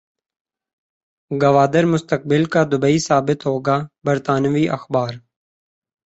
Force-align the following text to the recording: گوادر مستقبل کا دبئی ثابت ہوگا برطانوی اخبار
گوادر 1.31 1.83
مستقبل 1.85 2.43
کا 2.53 2.61
دبئی 2.71 2.97
ثابت 2.99 3.39
ہوگا 3.45 3.77
برطانوی 4.05 4.65
اخبار 4.69 5.13